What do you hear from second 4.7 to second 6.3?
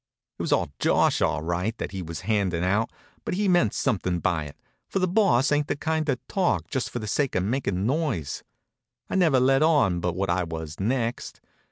for the Boss ain't the kind to